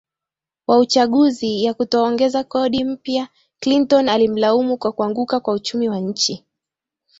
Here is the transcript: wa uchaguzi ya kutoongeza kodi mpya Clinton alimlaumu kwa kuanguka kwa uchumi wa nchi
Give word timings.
wa 0.67 0.79
uchaguzi 0.79 1.63
ya 1.63 1.73
kutoongeza 1.73 2.43
kodi 2.43 2.83
mpya 2.83 3.27
Clinton 3.59 4.09
alimlaumu 4.09 4.77
kwa 4.77 4.91
kuanguka 4.91 5.39
kwa 5.39 5.53
uchumi 5.53 5.89
wa 5.89 5.99
nchi 5.99 6.45